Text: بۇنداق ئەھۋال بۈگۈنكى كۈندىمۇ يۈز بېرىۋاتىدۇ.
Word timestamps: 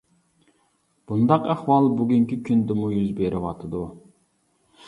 بۇنداق 1.11 1.45
ئەھۋال 1.53 1.89
بۈگۈنكى 1.99 2.39
كۈندىمۇ 2.49 2.91
يۈز 2.97 3.15
بېرىۋاتىدۇ. 3.21 3.87